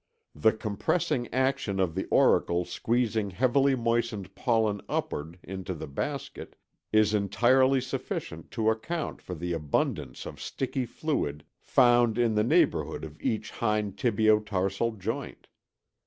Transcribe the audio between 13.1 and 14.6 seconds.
each hind tibio